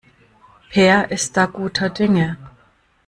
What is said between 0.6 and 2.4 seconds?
Peer ist da guter Dinge.